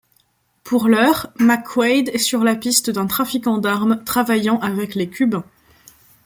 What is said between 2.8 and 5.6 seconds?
d'un trafiquant d'armes travaillant avec les cubains.